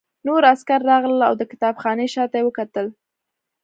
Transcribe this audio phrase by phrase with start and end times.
[0.27, 2.87] نور عسکر راغلل او د کتابخانې شاته یې وکتل